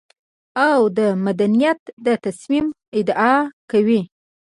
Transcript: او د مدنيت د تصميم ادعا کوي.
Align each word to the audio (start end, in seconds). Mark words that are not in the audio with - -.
او 0.69 0.79
د 0.97 0.99
مدنيت 1.25 1.81
د 2.05 2.07
تصميم 2.25 2.65
ادعا 2.99 3.35
کوي. 3.71 4.01